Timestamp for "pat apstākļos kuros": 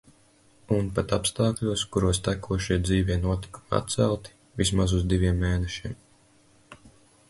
0.99-2.21